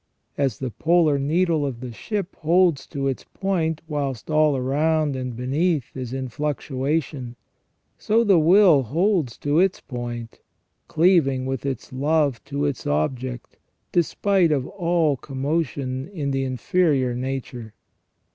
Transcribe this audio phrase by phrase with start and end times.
[0.35, 5.35] As the polar needle of the ship holds to its point whilst all around and
[5.35, 7.35] beneath is in fluctuation,
[7.99, 10.39] so the will holds to its point,
[10.87, 13.57] cleaving with its love to its object
[13.91, 17.75] despite of all commotion in the inferior nature.